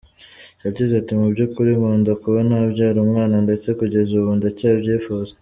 [0.65, 5.33] Yagize ati “Mu by’ukuri nkunda kuba nabyara umwana ndetse kugeza ubu ndacyabyifuza.